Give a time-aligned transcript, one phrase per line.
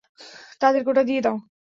[0.61, 1.37] তাদেরকে ওটা দিয়ে দাও!